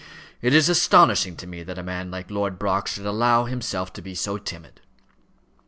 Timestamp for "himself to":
3.45-4.01